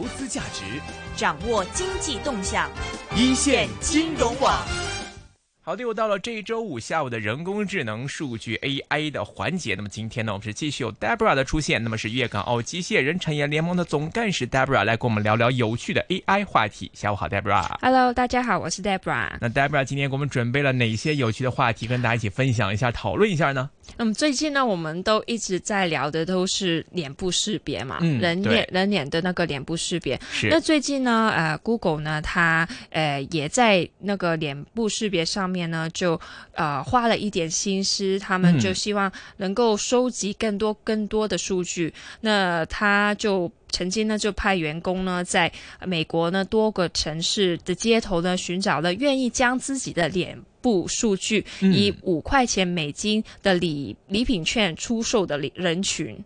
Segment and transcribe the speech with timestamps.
[0.00, 0.64] 投资价值，
[1.14, 2.70] 掌握经济动向，
[3.14, 4.66] 一线金融网。
[5.60, 9.74] 好的，又到了这一周五下午的人工智能数据 AI 的环节。
[9.74, 16.90] 那么今天呢，我们是继续有 Debra 的出现，那么是粤港澳机械人产业联盟的总干事 Debra 来跟我们聊聊有趣的 AI 话题。
[16.94, 17.66] 下午好，Debra。
[17.82, 19.28] Hello，大家好，我是 Debra。
[19.38, 23.68] 那 Debra 今天给我们准备了哪些有趣的话题，跟大家一起分享一下、讨论一下呢？
[23.96, 30.18] 那么最近呢，我们都一直在聊的都是脸部识别嘛，嗯人脸人脸的那个脸部识别。
[30.50, 36.18] 那最近呢，呃，Google 呢，它呃也在那个脸部识别上面呢，就
[36.54, 41.92] 呃花了一点心思，他们嗯就希望能够收集更多更多的数据。
[42.20, 45.50] 那他就曾经呢，就派员工呢，在
[45.84, 56.18] 美国呢多个城市的街头呢，寻找了愿意将自己的脸部数据嗯以五块钱美金的礼礼品券出售的人群。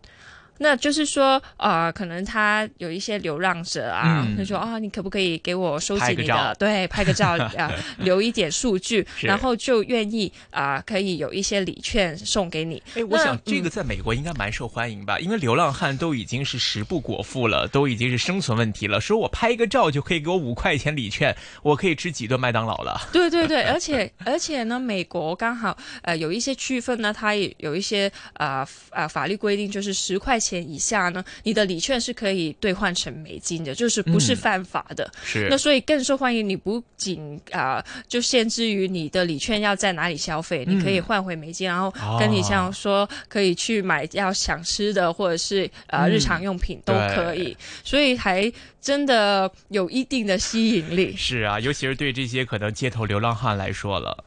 [0.59, 12.83] 那就是说，呃，可能他有一些流浪者啊，嗯就说啊，你可不可以给我收集你的对，拍个照啊、 留一点数据，然后就愿意啊、可以有一些礼券送给你。
[12.95, 19.01] 哎，我想这个在美国应该蛮受欢迎吧，因为流浪汉都已经是食不果腹了，都已经是生存问题了。
[19.01, 23.09] 说我拍一个照就可以给我五块钱礼券，我可以吃几顿麦当劳了。
[23.13, 34.37] 对对对， 而且而且呢，美国刚好呃有一些区分呢，它也有一些呃呃法律规定，就是十块钱以下呢，你的礼券是可以兑换成美金的，就是不是嗯。
[34.37, 35.11] 犯法的。
[35.25, 35.47] 是。
[35.49, 51.15] 那所以更受欢迎，你不仅啊、呃就限制于你的礼券要在哪里消费，你可以换回美金，然后跟你像说可以去买要想吃的或者是呃嗯日常用品都可以，所以还真的有一定的吸引力。
[51.17, 54.25] 是啊，尤其是对这些可能街头流浪汉来说了。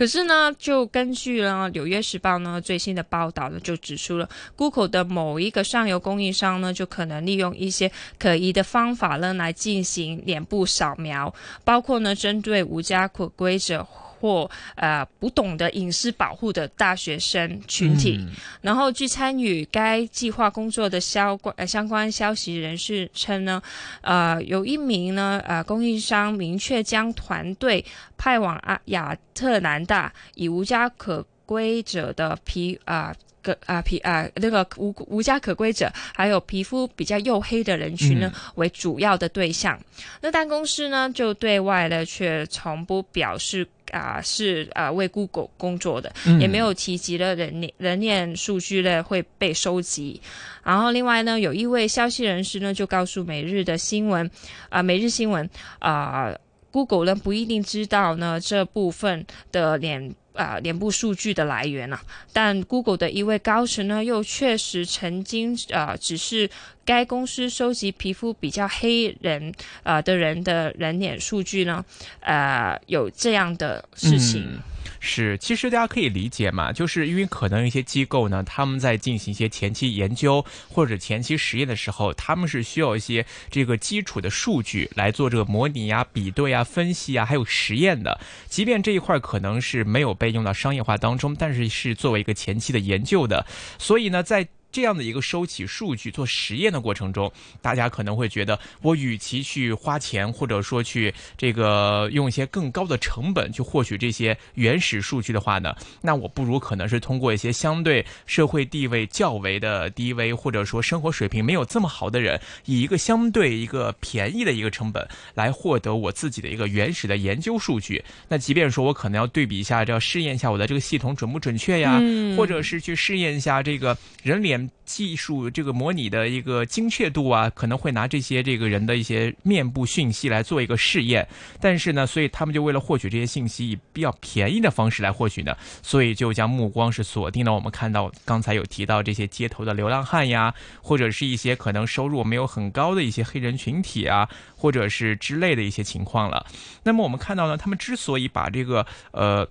[0.00, 4.26] 可是呢，就根据呢《纽约时报》呢最新的报道呢，就指出了
[4.56, 11.34] Google 的某一个上游供应商呢，就可能利用一些可疑的方法呢来进行脸部扫描，
[11.64, 13.86] 包括呢针对无家可归者。
[14.20, 23.62] 或呃不懂得隐私保护的大学生群体，嗯然后，据参与该计划工作的相关呃相关消息人士称呢，
[24.02, 27.82] 呃，有一名呢呃供应商明确将团队
[28.18, 33.14] 派往阿亚特兰大，以无家可归者的皮啊。
[33.42, 39.78] 个啊皮啊那个无无家可归者，还有皮肤比较黝黑的人群呢、为主要的对象。
[40.20, 50.20] 那但公司呢就对外呢却从不表示啊、是啊、为 Google 工作的，也没有提及了人脸人脸数据呢会被收集。
[50.62, 54.30] 然后另外呢，有一位消息人士呢就告诉每日的新闻
[54.68, 55.48] 啊、每日新闻
[55.80, 56.32] 啊、
[56.70, 60.14] Google 呢不一定知道呢这部分的脸。
[60.40, 62.00] 啊、脸部数据的来源啊，
[62.32, 66.48] 但 Google 的一位高层呢，又确实曾经啊、只是
[66.82, 69.52] 该公司收集皮肤比较黑人
[69.82, 71.84] 啊、的人的人脸数据呢，
[72.20, 74.58] 啊，有这样的事情。
[75.02, 88.20] 是，其实大家可以理解嘛，就是因为可能一些机构呢，他们在进行一些前期研究或者前期实验的时候，他们是需要一些这个基础的数据来做这个模拟啊、比对啊、分析啊，还有实验的。
[88.46, 93.46] 即便这一块可能是没有被用到商业化当中，但是是作为一个前期的研究的。
[93.78, 118.02] 所以呢，在这样的一个收集数据、做实验的过程中，大家可能会觉得，我与其去花钱，或者说去这个用一些更高的成本去获取这些原始数据的话呢，那我不如可能是通过一些相对社会地位较为的低微，或者说生活水平没有这么好的人，以一个相对一个便宜的一个成本来获得我自己的一个原始的研究数据。
[118.28, 122.00] 那即便说我可能要对比一下，这要试验一下我的这个系统准不准确呀，
[122.36, 131.26] 或者是去试验一下这个人脸技术这个模拟的一个精确度啊，可能会拿这些这个人的一些面部讯息来做一个试验。
[131.60, 146.44] 但是呢，所以他们就为了获取这些信息，以比较便宜的方式来获取呢，所以就将目光是锁定了我们看到刚才有提到这些街头的流浪汉呀，或者是一些可能收入没有很高的一些黑人群体啊，或者是之类的一些情况了。
[146.82, 149.48] 那么我们看到呢，他们之所以把这个呃。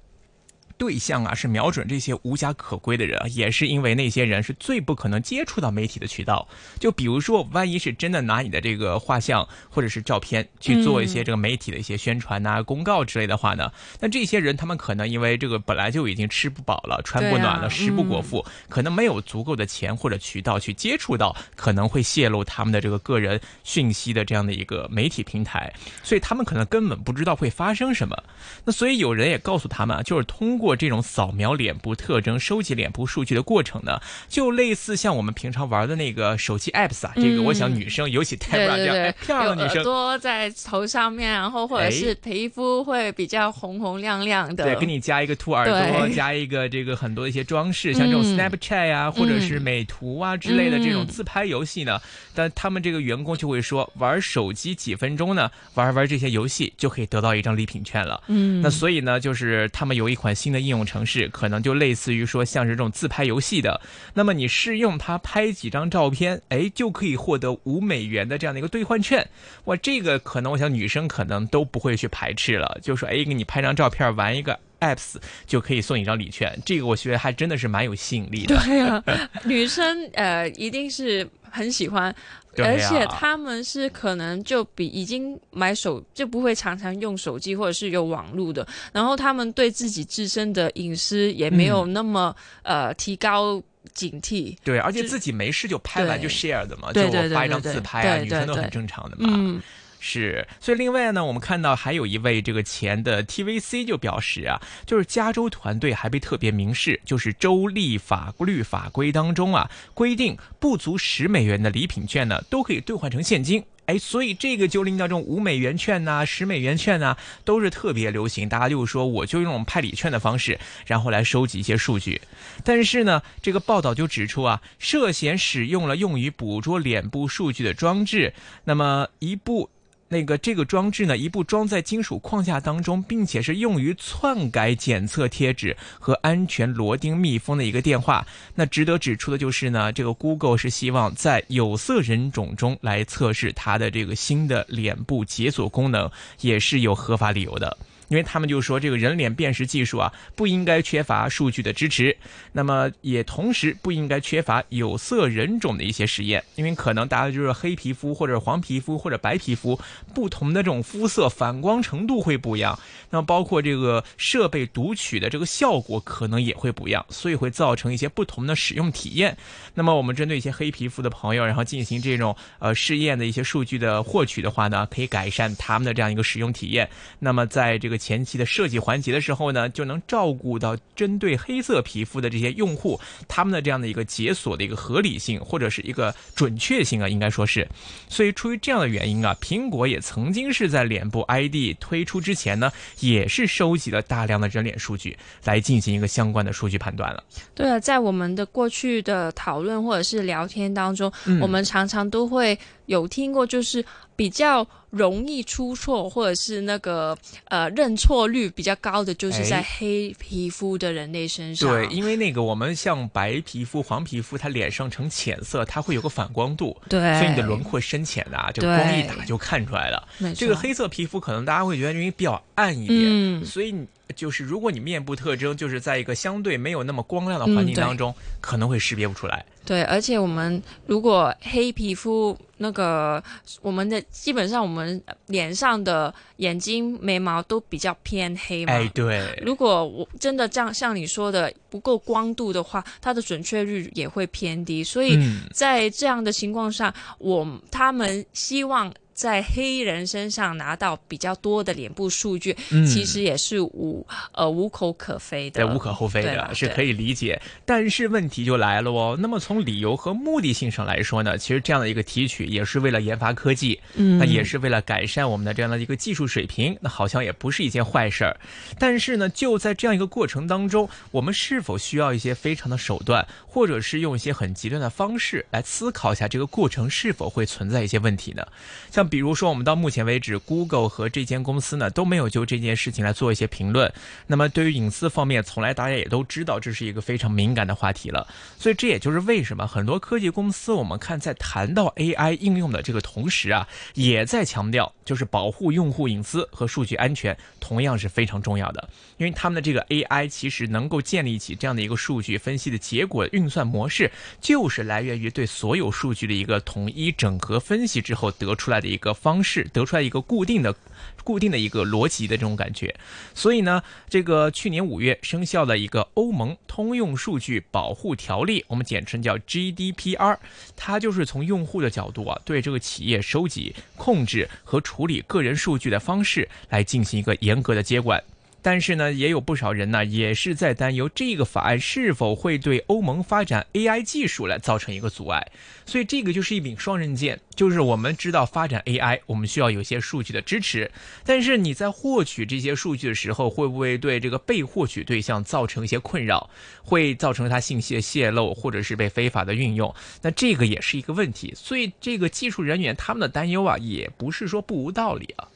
[0.80, 6.48] 对象啊是瞄准这些无家可归的人，也是因为那些人是最不可能接触到媒体的渠道。
[6.80, 25.74] 就比如说，万一是真的拿你的这个画像或者是照片去做一些这个媒体的一些宣传呐、公告之类的话呢，那这些人他们可能因为这个本来就已经吃不饱了、穿不暖了、啊食不果腹，可能没有足够的钱或者渠道去接触到可能会泄露他们的这个个人讯息的这样的一个媒体平台，
[26.04, 28.16] 所以他们可能根本不知道会发生什么。
[28.64, 37.14] 那所以有人也告诉他们啊，就是通过过这种扫描脸部特征、收集脸部数据的过程呢，就类似像我们平常玩的那个手机 apps 啊。
[37.16, 44.64] 这个我想女生尤其太不这样漂亮女生，多在头上面，然后或者是皮肤会比较红红亮亮的。
[44.64, 52.00] 对，给你加一个兔耳朵， 加一个这个很多一些装饰，像这种 Snapchat 呀，或者是美图啊之类的这种自拍游戏呢。
[52.36, 58.22] 但他们这个员工就会说，玩手机几分钟呢，玩玩这些游戏就可以得到一张礼品券了。
[58.28, 63.82] 嗯，那所以呢，就是他们有一款新的应用程式，可能就类似于说像是这种自拍游戏的。
[64.14, 69.28] 那么你试用它拍几张照片，哎，就可以获得五美元的这样的一个兑换券。
[69.66, 74.60] 哇，这个可能我想女生可能都不会去排斥了，就说哎，给你拍张照片玩一个。
[74.80, 75.16] Apps
[75.46, 78.56] 就可以送一张礼券，这个我觉得还真的是蛮有吸引力的。
[78.58, 79.04] 对啊，
[79.44, 82.14] 女生呃一定是很喜欢，
[82.58, 93.62] 而且他们是可能就比已经买手就不会常常用手机或者是有网络的，然后他们对自己自身的隐私也没有那么呃提高
[93.94, 94.56] 警惕。
[94.64, 99.62] 对，而且自己没事就拍完就 share 的嘛，就我发一张自拍啊，女生都很正常的嘛。
[100.02, 113.62] 是，所以另外呢，我们看到还有一位这个前的 TVC 就表示啊，就是加州团队还被特别明示，就是州立法律法规当中啊规定，不足十美元的礼品券呢都可以兑换成现金。
[113.88, 122.22] 哎，所以这个就令到这种五美元券呐、十美元券呐都是特别流行，大家就是说我就用派礼券的方式，然后来收集一些数据。
[122.64, 129.70] 但是呢，这个报道就指出啊，涉嫌使用了用于捕捉脸部数据的装置，那么一部。
[130.10, 138.26] 那个这个装置呢，一部装在金属框架当中，并且是用于篡改检测贴纸和安全螺钉密封的一个电话。
[138.56, 146.10] 那值得指出的就是呢，这个 Google 是希望在有色人种中来测试它的这个新的脸部解锁功能，
[146.42, 147.78] 也是有合法理由的。
[148.10, 152.16] 因为他们就说这个人脸辨识技术啊，不应该缺乏数据的支持，
[152.52, 159.80] 那么也同时不应该缺乏有色人种的一些实验，因为可能大家就是黑皮肤或者黄皮肤或者白皮肤，
[160.14, 162.78] 不同的这种肤色反光程度会不一样，
[163.12, 169.38] 那么包括这个设备读取的这个效果可能也会不一样，所以会造成一些不同的使用体验。
[169.76, 176.90] 那么我们针对一些黑皮肤的朋友，然后进行这种呃试验的一些数据的获取的话呢，可以改善他们的这样一个使用体验。
[177.20, 187.68] 那么在这个前期的设计环节的时候呢，就能照顾到针对黑色皮肤的这些用户，他们的这样的一个解锁的一个合理性或者是一个准确性啊，应该说是。
[188.08, 197.24] 所以出于这样的原因啊，苹果也曾经是在脸部 ID 推出之前呢，也是收集了大量的人脸数据来进行一个相关的数据判断了。
[197.54, 201.12] 对啊，在我们的过去的讨论或者是聊天当中，
[201.42, 202.58] 我们常常都会
[202.90, 204.68] 有听过，就是比较。
[204.92, 207.16] 容易出错，或者是那个
[207.46, 211.70] 呃认错率比较高的，就是在黑皮肤的人类身上。
[211.70, 220.08] 对，因为那个我们像白皮肤、黄皮肤，它脸上呈浅色，它会有个反光度，对，所以你的轮廓深浅啊，就光一打就看出来了。
[220.36, 223.76] 这个黑色皮肤可能大家会觉得因为比较暗一点，嗯所以
[224.16, 229.46] 就是如果你面部特征就是在一个相对没有那么光亮的环境当中，可能会识别不出来。
[229.66, 233.24] 对，而且我们如果黑皮肤那个，
[233.62, 238.74] 我们的基本上我们脸上的眼睛、眉毛都比较偏黑嘛。
[238.74, 239.42] 哎，对。
[239.46, 244.84] 如果我真的这样像你说的不够光度的话，它的准确率也会偏低。
[244.84, 245.20] 所以
[245.54, 248.92] 在这样的情况下，我他们希望。
[249.20, 252.56] 在黑人身上拿到比较多的脸部数据，
[252.88, 257.42] 其实也是无呃无可厚非的，对无可厚非的，是可以理解。
[257.66, 268.40] 但是问题就来了哦，那么从理由和目的性上来说呢，其实这样的一个提取也是为了研发科技，那也是为了改善我们的这样的一个技术水平，那好像也不是一件坏事儿。
[268.80, 278.48] 但是呢，就在这样一个过程当中，我们是否需要一些非常的手段，或者是用一些很极端的方式来思考一下这个过程是否会存在一些问题呢？
[278.90, 279.09] 像。
[279.10, 283.92] 比如说，我们到目前为止，Google 和这间公司呢都没有就这件事情来做一些评论。
[284.28, 288.28] 那么，对于隐私方面，从来大家也都知道这是一个非常敏感的话题了。
[288.58, 298.88] 所以，这也就是为什么很多科技公司，我们看在谈到 AI 应用的这个同时啊，也在强调，就是保护用户隐私和数据安全同样是非常重要的。
[299.18, 310.76] 因为他们的这个 AI 其实能够建立起这样的一个数据分析的结果运算模式，就是来源于对所有数据的一个统一整合分析之后得出来的一个方式，得出来一个固定的、
[311.24, 312.96] 固定的一个逻辑的这种感觉。
[313.34, 320.38] 所以呢，这个去年五月生效的一个欧盟通用数据保护条例，我们简称叫 GDPR，
[320.76, 328.22] 它就是从用户的角度啊，对这个企业收集、控制和处处理个人数据的方式来进行一个严格的接管。
[328.62, 335.48] 但是呢，也有不少人呢，也是在担忧这个法案是否会对欧盟发展 AI 技术来造成一个阻碍。
[335.86, 340.92] 所以这个就是一柄双刃剑，就是我们知道发展 AI，我们需要有些数据的支持，
[341.26, 346.50] 但是你在获取这些数据的时候，会不会对这个被获取对象造成一些困扰，
[346.84, 349.94] 会造成他信息的泄露，或者是被非法的运用？
[350.22, 351.54] 那这个也是一个问题。
[351.56, 355.48] 所以这个技术人员他们的担忧啊，也不是说不无道理啊。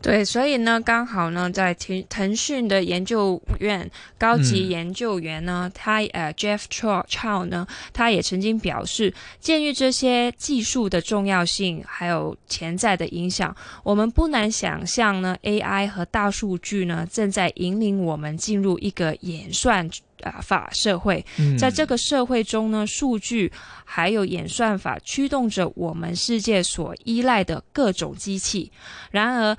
[0.00, 19.88] 对，所以呢，刚好呢，在腾腾讯的研究院高级研究员呢，他呃，Jeff Chow 呢，他也曾经表示，鉴于这些技术的重要性，还有潜在的影响，我们不难想象呢，AI 和大数据呢，正在引领我们进入一个演算。
[20.24, 21.24] 啊，法社会，
[21.56, 23.52] 在这个社会中呢，数据
[23.84, 28.72] 还有演算法驱动着我们世界所依赖的各种机器。
[29.12, 29.56] 然而，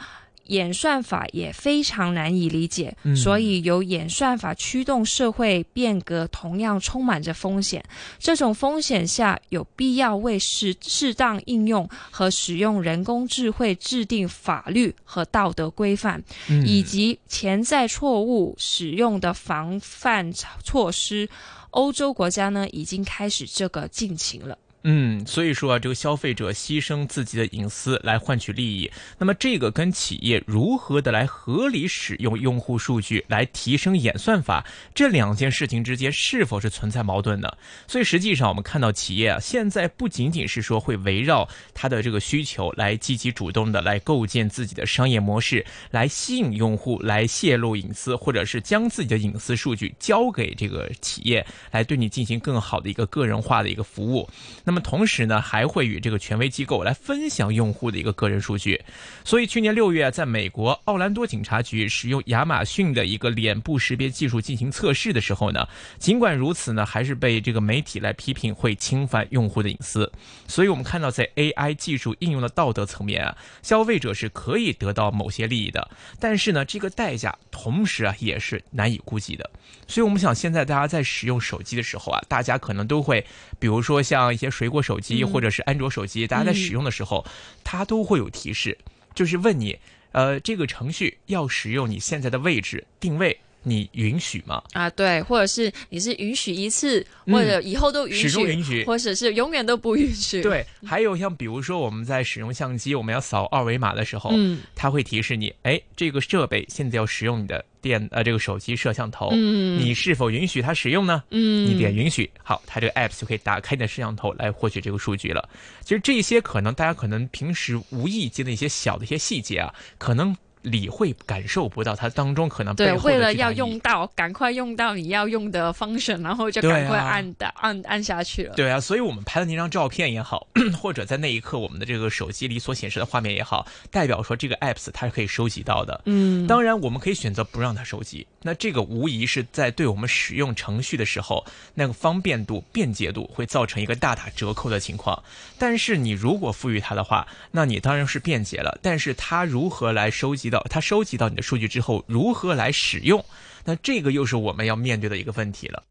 [0.50, 7.84] 演算法也非常难以理解，所以由演算法驱动社会变革，同样充满着风险。
[8.20, 16.22] 这种风险下，有必要为适适当应用和使用人工智慧制定法律和道德规范，
[16.66, 20.32] 以及潜在错误使用的防范
[20.64, 21.30] 措施。
[21.72, 24.58] 欧洲国家呢，已经开始这个进行了。
[24.84, 37.52] 嗯，所以说啊，这个消费者牺牲自己的隐私来换取利益，那么这个跟企业如何的来合理使用用户数据来提升演算法，这两件事情之间是否是存在矛盾呢？
[37.88, 54.30] 所以实际上我们看到企业啊，现在不仅仅是说会围绕它的这个需求来积极主动的来构建自己的商业模式，来吸引用户来泄露隐私，或者是将自己的隐私数据交给这个企业来对你进行更好的一个个人化的一个服务。
[54.70, 58.80] 那么同时呢，还会与这个权威机构来分享用户的一个个人数据。
[59.26, 70.12] 所以去年六月，在美国奥兰多警察局使用亚马逊的一个脸部识别技术进行测试的时候呢，尽管如此呢，还是被这个媒体来批评会侵犯用户的隐私。
[70.48, 79.50] 所以我们看到，在 AI 技术应用的道德层面啊，消费者是可以得到某些利益的，但是呢，这个代价同时啊也是难以估计的。
[79.88, 83.26] 所以我们想，现在大家在使用手机的时候啊，大家可能都会，
[83.58, 84.48] 比如说像一些。
[84.60, 87.26] 水果手机或者是安卓手机，大家在使用的时候，
[87.64, 88.78] 它都会有提示，
[89.16, 89.80] 就是问你，
[90.12, 93.40] 呃，这个程序要使用你现在的位置定位。
[93.64, 94.64] 你允许吗？
[94.74, 100.42] 啊，对，或者是你是允许一次，或者以后都允许，始终允许，或者是永远都不允许。
[100.42, 111.22] 对，还有像比如说我们在使用相机，我们要扫二维码的时候，嗯，它会提示你，哎，这个设备现在要使用你的电呃这个手机摄像头，嗯，你是否允许它使用呢？
[111.32, 115.48] 嗯，你点允许，好，它这个 app 就可以打开你的摄像头来获取这个数据了。
[115.84, 120.36] 其实这些可能大家可能平时无意间的一些小的一些细节啊，可能。
[120.64, 128.54] 理会感受不到它当中可能对，为了要用到，赶快用到你要用的 function，然后就赶快按的按按下去了。
[128.56, 130.48] 对啊，所以我们拍的那张照片也好，
[130.78, 136.02] 或者在那一刻我们的这个手机里所显示的画面也好，代表说这个 apps 它是可以收集到的。
[136.06, 145.24] 嗯，当然我们可以选择不让它收集，那这个无疑是在对我们使用程序的时候，那个方便度、便捷度会造成一个大打折扣的情况。
[145.58, 148.78] 但是你如果赋予它的话，那你当然是便捷了。
[148.82, 150.49] 但是它如何来收集？
[150.50, 153.24] 到他收集到你的数据之后，如何来使用？
[153.66, 155.84] 那这个又是我们要面对的一个问题了。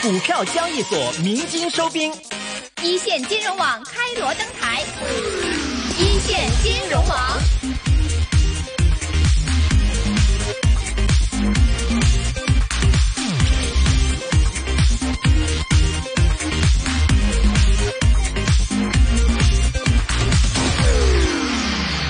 [0.00, 2.12] 股票交易所鸣金收兵，
[2.82, 4.84] 一线金融网开锣登台，
[5.98, 7.77] 一线金融网。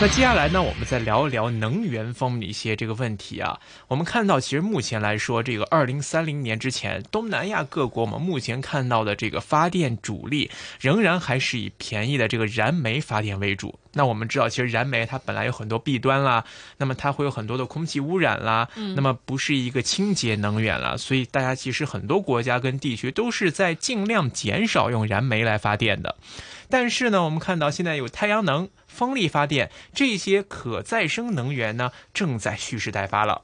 [0.00, 3.58] 那接下来呢，我们再聊一聊能源方面的一些这个问题啊。
[3.88, 13.76] 我们看到，其实目前来说，这个二零三零年之前，东南亚各国，我们目前看到的这个发电主力仍然还是以便宜的这个燃煤发电为主。
[13.94, 16.44] 那我们知道，其实燃煤它本来有很多弊端啦，
[16.76, 20.96] 那么它会有很多的空气污染啦，那么不是一个清洁能源了。
[20.96, 26.14] 所以大家其实很多国家跟地区都是在尽量减少用燃煤来发电的。
[26.70, 28.68] 但是呢，我们看到现在有太阳能。
[28.98, 33.42] 风力发电这些可再生能源呢，正在蓄势待发了。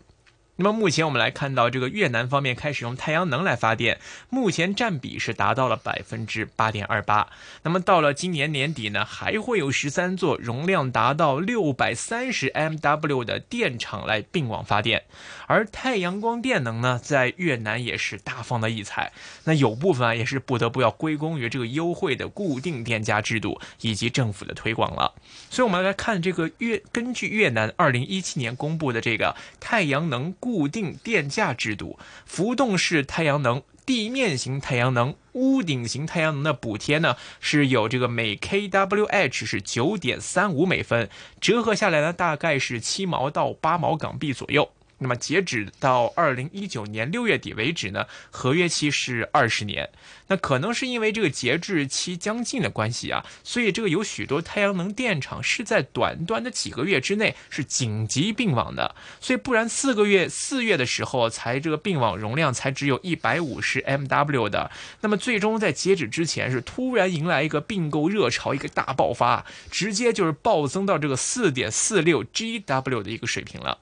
[0.57, 3.99] 那么目前我们来看到，这个越南方面开始用太阳能来发电，
[4.31, 7.27] 目前占比是达到了百分之八点二八。
[7.65, 15.03] 那么到了今年年底呢，还会有十三座容量达到六百三十 MW 的电厂来并网发电。
[15.49, 19.13] 而太阳光电能呢，在越南也是大放的异彩。
[19.43, 25.15] 那有部分啊，也是不得不要归功于这个优惠的固定电价制度以及政府的推广了。
[25.51, 30.33] 所以，我们来看这个越根据越南二零一七年公布的这个太阳能。
[30.45, 41.09] 固定电价制度，浮动式太阳能、地面型太阳能、屋顶型太阳能的补贴呢，是有这个每 kWh 是九点三五美分，
[41.41, 44.71] 折合下来呢，大概是七毛到八毛港币左右。
[45.05, 49.91] 那么截止到二零一九年六月底为止呢，合约期是二十年。
[50.29, 58.95] 那可能是因为这个截至期将近的关系啊，所以这个有许多太阳能电厂是在短短的几个月之内是紧急并网的。
[59.21, 64.71] 所以不然四个月四月的时候才这个并网容量才只有一百五十 MW 的，
[65.03, 73.77] 那么最终在截止之前是突然迎来一个并购热潮一个大爆发，直接就是暴增到这个四点四六 GW 的一个水平了。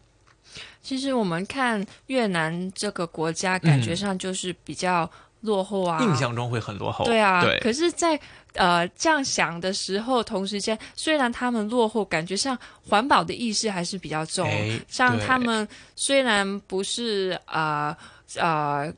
[0.82, 5.08] 其实我们看越南这个国家，感觉上就是比较
[5.42, 7.04] 落后啊，印象中会很落后。
[7.04, 7.58] 对啊，对。
[7.60, 8.18] 可是，在
[8.54, 12.58] 呃这样想的时候，同时间虽然他们落后，感觉上
[12.88, 14.48] 环保的意识还是比较重。
[14.88, 17.88] 像他们虽然不是啊。
[17.88, 17.96] 呃，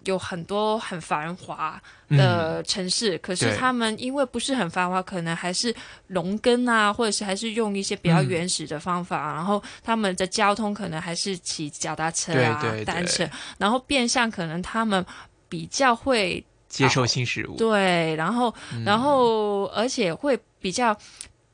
[0.04, 5.74] 有很多很繁华的城市，可是他们因为不是很繁华，可能还是
[6.08, 15.04] 农耕啊，或者是还是用一些比较原始的方法，然后他们的交通可能还是骑脚踏车啊、单车，然后变相可能他们
[15.48, 20.96] 比较会接受新事物，对，然后然后而且会比较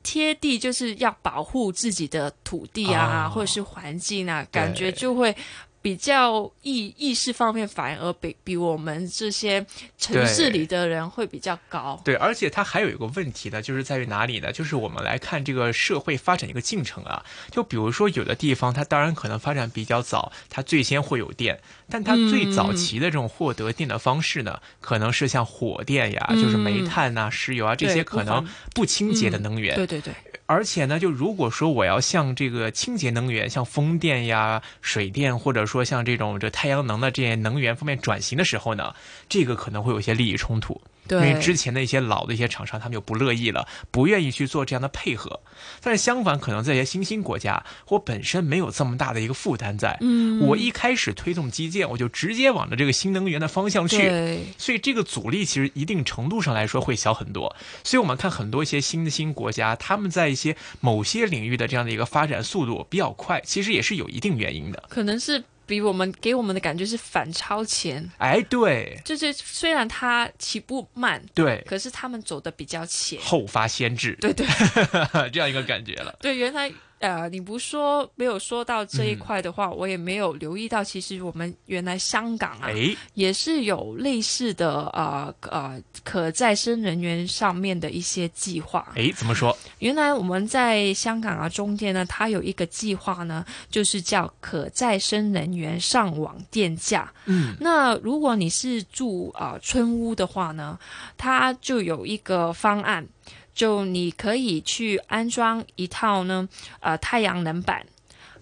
[0.03, 5.35] 贴地，就是要保护自己的土地啊，或者是环境啊，感觉就会。
[5.81, 9.65] 比较意意识方面反而比比我们这些
[9.97, 11.99] 城市里的人会比较高。
[12.05, 14.51] 对，而且它还有一个问题呢，就是在于哪里呢？
[14.51, 17.25] 就是我们来看这个社会发展一个进程啊。
[17.49, 21.59] 就比如说有的地方，它当然可能发展比较早，它最先会有电，
[21.89, 29.75] 但它最早期的这种获得电的方式呢，可能是像火电呀，就是煤炭呐、石油啊这些可能不清洁的能源。
[29.75, 30.13] 对对对。
[30.51, 38.93] 而且呢，就如果说我要向这个清洁能源，像风电呀、水电，或者说像这种这太阳能的这些能源方面转型的时候呢，
[39.29, 40.81] 这个可能会有一些利益冲突。
[41.11, 45.41] 因为之前的一些老的一些厂商，他们就不乐意了，不愿意去做这样的配合。
[45.81, 57.55] 但是相反，可能在一些新兴国家，我本身没有这么大的一个负担在，嗯，我一开始推动基建，我就直接往着这个新能源的方向去，所以这个阻力其实一定程度上来说会小很多。
[57.83, 65.43] 所以我们看很多一些新的新国家，他们在一些某些领域的这样的一个发展速度比较快，其实也是有一定原因的，可能是。
[65.71, 74.45] 比我们给我们的感觉是反超前，哎，对，就是虽然他起步慢，对，可是他们走的比较前，后发先至，对对，
[75.31, 76.13] 这样一个感觉了。
[76.19, 76.69] 对，原来。
[77.01, 80.83] 呃，你不说没有说到这一块的话，我也没有留意到。
[80.83, 82.69] 其实我们原来香港啊，
[83.15, 88.87] 也是有类似的呃呃可再生能源上面的一些计划。
[88.95, 89.57] 哎，怎么说？
[89.79, 97.11] 原来我们在香港啊，中间呢，它有一个计划呢，就是叫可再生能源上网电价。
[97.25, 100.77] 嗯，那如果你是住啊村屋的话呢，
[101.17, 103.07] 它就有一个方案。
[103.53, 106.47] 就你可以去安装一套呢，
[106.79, 107.85] 呃，太阳能板，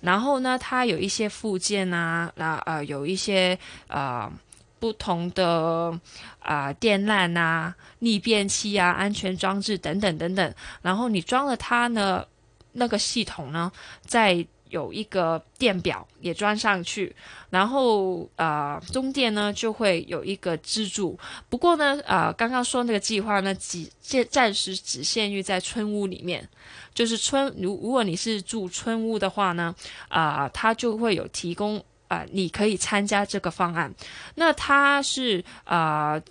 [0.02, 4.32] 然后呢，它有一些附件啊，那呃，有一些呃
[4.80, 6.00] 不同的
[6.39, 12.26] 啊电缆啊、逆变器啊、安全装置等等等等，然后你装了它呢，
[12.72, 13.72] 那个系统呢，
[14.06, 14.45] 在。
[14.69, 17.15] 有一个电表也装上去，
[17.49, 21.17] 然后呃，中电呢就会有一个支柱。
[21.49, 26.47] 不过呢，呃，刚刚说那个计划呢，只暂暂时只限于在村屋里面，
[26.93, 29.75] 就是村如如果你是住村屋的话呢，
[30.08, 33.93] 啊，它就会有提供啊，你可以参加这个方案。
[34.36, 36.21] 那它是啊，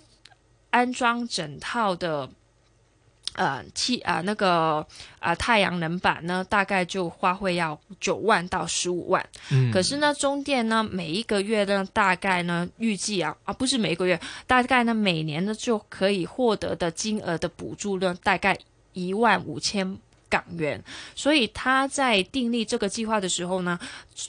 [0.69, 2.29] 安装整套的。
[3.39, 4.85] 呃，气啊，那个
[5.17, 9.25] 啊，太阳能板呢，大概就花费要九万到十五万。
[9.49, 18.57] 嗯，可是呢，中电呢，每一个月呢，大概呢，预计啊，啊，不是每个月，大概呢，每年呢，就可以获得的金额的补助呢，大概
[18.91, 19.97] 一万五千
[20.27, 20.83] 港元。
[21.15, 23.79] 所以他在订立这个计划的时候呢，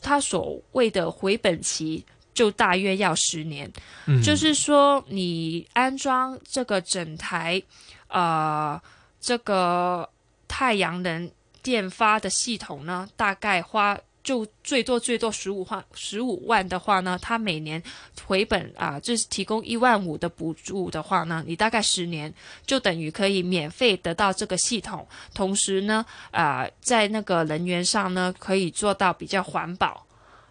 [0.01, 3.69] 他所谓的回本期就大约要十年。
[4.07, 7.61] 嗯，就是说你安装这个整台，
[8.07, 8.81] 呃。
[9.21, 10.09] 这个
[10.49, 11.31] 太阳能
[11.63, 17.83] 电发的系统呢，大概花就最多最多十五万十五万的话呢，它每年
[18.25, 22.33] 回本啊，就是提供一万五的补助的话呢，你大概十年
[22.67, 30.07] 就等于可以免费得到这个系统，同时呢，啊、在那个能源上呢，可以做到比较环保，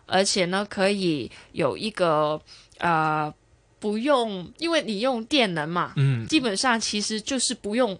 [0.08, 2.42] 而且呢，可以有一个
[2.80, 3.32] 呃，
[3.80, 7.98] 不用，因为你用电能嘛，嗯，基本上其实就是不用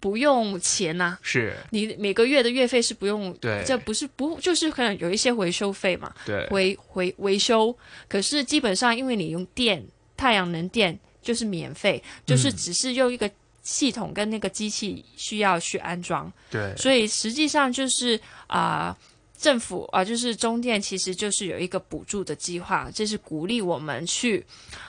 [0.00, 1.54] 不用钱呐、是。
[1.70, 3.62] 你每个月的月费是不用，对。
[3.64, 7.76] 这不是不就是可能有一些回收费嘛，对，维维维修，
[8.08, 9.86] 可是基本上因为你用电，
[10.16, 13.30] 太阳能电就是免费，就是嗯只是用一个
[13.62, 18.96] 系统跟那个机器需要去安装，对，所以实际上就是啊。
[19.40, 24.44] 政府啊，就是中电，其实就是有一个补助的计划，就是鼓励我们去，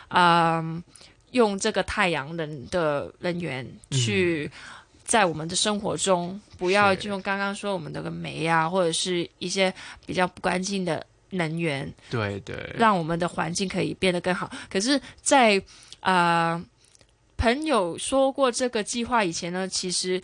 [0.10, 0.62] 啊、
[1.32, 4.52] 用这个太阳能的能源去
[5.12, 9.74] 在我们的生活中，不要就用刚刚说我们的个煤啊，或者是一些
[10.06, 14.50] 比较不干净的能源，对对，让我们的环境可以变得更好。
[14.70, 15.62] 可是在，
[16.00, 16.64] 呃
[17.36, 20.22] 朋友说过这个计划以前呢，其实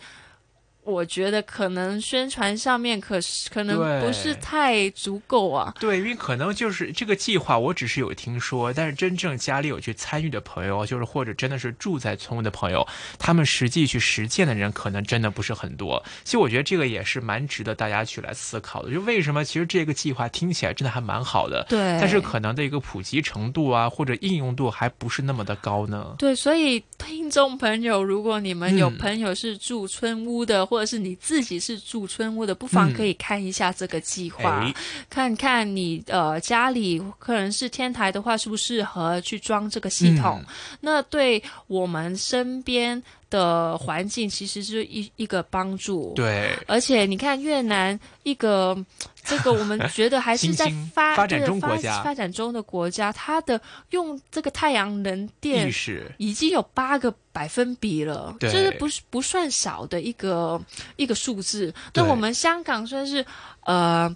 [0.88, 5.74] 我觉得可能宣传上面可是可能不是太足够啊。
[5.78, 12.86] 对，因为可能就是这个计划，我只是有听说，但是真正家里有去参与的朋友，就是或者真的是住在村屋的朋友，
[13.18, 16.02] 他们实际去实践的人，可能真的不是很多。
[16.24, 26.14] 其实我觉得这个也是蛮值得大家去来思考的，就为什么其实这个计划听起来真的还蛮好的，对，但是可能的一个普及程度啊，或者应用度还不是那么的高呢。
[26.18, 34.74] 对，所以听众朋友，如果你们有嗯朋友是住村屋的，或者是你自己是住村屋的，不妨嗯可以看一下这个计划，哎，
[35.08, 40.42] 看看你呃家里可能是天台的话，适不适合去装这个系统。
[40.46, 40.54] 嗯。
[40.80, 46.12] 那对我们身边的环境其实是一一个帮助。。
[46.14, 48.76] 对，而且你看越南一个
[49.22, 53.60] 这个，我们觉得还是在 发发展中国家发展中的国家，它的
[53.90, 55.70] 用这个太阳能电，
[56.16, 60.60] 已经有八个百分比了，对就是不是不算少的一个
[60.96, 61.72] 一个数字。
[61.94, 63.24] 那我们香港算是
[63.64, 64.14] 呃。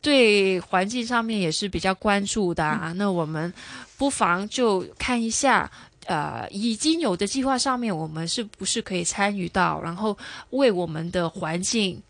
[0.00, 3.52] 对环境上面也是比较关注的啊，那我们
[3.96, 5.68] 不妨就看一下，
[6.08, 10.16] 呃，已经有的计划上面，我们是不是可以参与到，然后
[10.50, 12.02] 为我们的环境，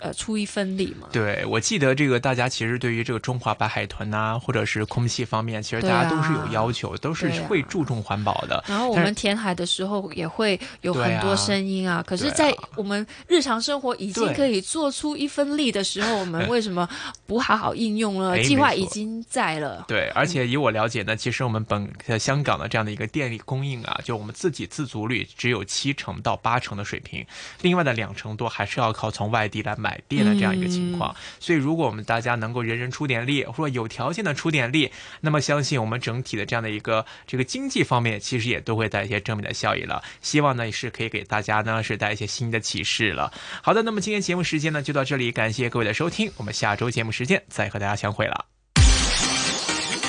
[0.00, 1.08] 呃，出一份力嘛？
[1.12, 8.62] 对，我记得这个大家其实对于这个中华白海豚呐、或者是空气方面，其实大家都是有要求，都是会注重环保的。
[8.66, 16.88] 然后我们填海的时候也会有很多啊声音啊，可是，在我们日常生活已经可以做出一分力的时候，我们 为什么
[17.26, 18.32] 不好好应用呢？
[18.32, 19.84] 哎计划已经在了。
[19.88, 27.26] 对，而且以我了解呢，其实我们本呃香港的这样的一个电力供应啊，就我们自己自足率只有七成到八成的水平，
[27.62, 31.14] 另外的两成多还是要靠从外地来买电的这样一个情况。
[31.40, 40.02] 所以，如果我们大家能够人人出点力，或者有条件的出点力，那么相信我们整体的这样的一个这个经济方面，其实也都会带一些正面的效益了。
[40.20, 43.32] 希望呢是可以给大家呢是带一些新的启示了。
[43.62, 48.44] 好的，那么今天节目时间呢就到这里，感谢各位的收听，我们下周节目时间再和大家相会了。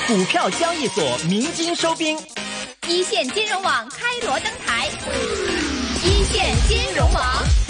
[0.06, 2.17] 股票交易所鸣金收兵，
[2.89, 4.89] 一线金融网开锣登台，
[6.04, 7.62] 一线金融网。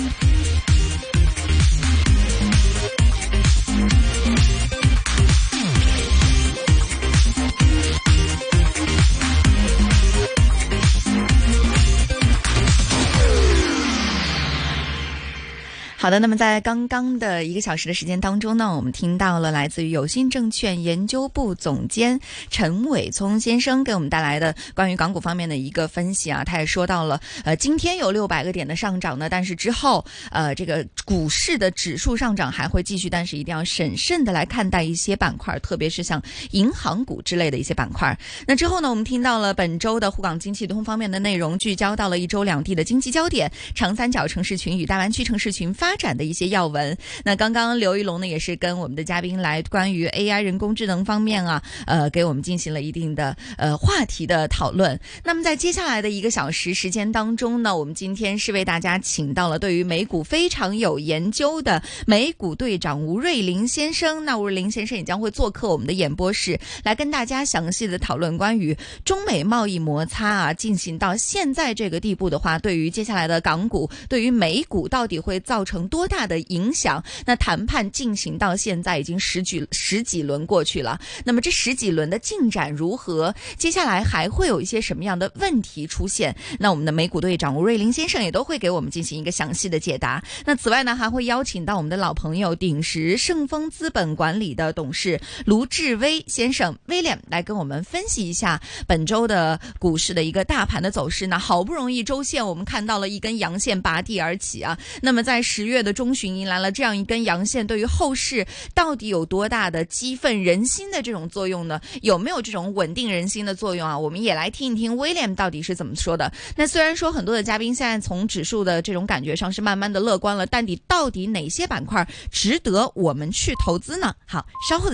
[16.04, 38.14] 好的，那么在刚刚的一个小时的时间当中呢，我们听到了来自于有信证券研究部总监陈伟聪先生给我们带来的关于港股方面的一个分析啊，他也说到了，呃，今天有六百个点的上涨呢，但是之后呃这个股市的指数上涨还会继续，但是一定要审慎的来看待一些板块，特别是像银行股之类的一些板块。
[38.46, 46.98] 那之后呢，我们听到了本周的沪港经济通方面的内容，聚焦到了一周两地的经济焦点，长三角城市群与大湾区城市群发发展的一些要闻。
[47.24, 55.00] 那刚刚刘一龙呢，也是跟我们的嘉宾来关于 AI 人工智能方面啊，呃，给我们进行了一定的呃话题的讨论。
[55.24, 64.26] 那么在接下来的一个小时时间当中呢，我们今天是为大家请到了对于美股非常有研究的美股队长吴瑞林先生。
[64.26, 68.76] 那吴瑞林先生也将会做客我们的演播室，来跟大家详细的讨论关于
[69.06, 77.04] 中美贸易摩擦啊，进行到现在这个地步的话，对于接下来的港股，对于美股到底会造成多大的影响？
[77.26, 83.34] 那谈判进行到现在已经十几十几轮过去了，那么这十几轮的进展如何？
[83.58, 86.36] 接下来还会有一些什么样的问题出现？
[86.60, 90.24] 那我们的美股队长吴瑞林先生也都会给我们进行一个详细的解答。
[90.46, 101.26] 那此外呢，还会邀请到我们的老朋友鼎石盛丰资本管理的董事卢志威先生 William 来跟我们分析一下本周的股市的一个大盘的走势。
[101.26, 111.82] 那好不容易周线我们看到了一根阳线拔地而起啊，那么在十月月的中旬迎来了这样一根阳线，对于后市到底有多大的激愤人心的这种作用呢？
[112.02, 113.98] 有没有这种稳定人心的作用啊？
[113.98, 116.32] 我们也来听一听 William 到底是怎么说的。
[116.56, 124.14] 那虽然说很多的嘉宾现在从指数的这种感觉上是慢慢的乐观了，但你到底哪些板块值得我们去投资呢？
[124.28, 124.92] 好，稍后的。